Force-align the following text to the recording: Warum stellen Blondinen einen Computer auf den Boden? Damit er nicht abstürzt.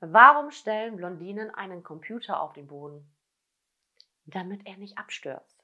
Warum 0.00 0.50
stellen 0.50 0.96
Blondinen 0.96 1.50
einen 1.50 1.82
Computer 1.82 2.40
auf 2.40 2.52
den 2.52 2.66
Boden? 2.66 3.10
Damit 4.26 4.66
er 4.66 4.76
nicht 4.76 4.98
abstürzt. 4.98 5.55